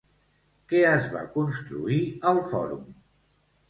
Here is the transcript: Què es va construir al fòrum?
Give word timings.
Què 0.73 0.81
es 0.93 1.05
va 1.13 1.23
construir 1.37 2.03
al 2.35 2.45
fòrum? 2.53 2.95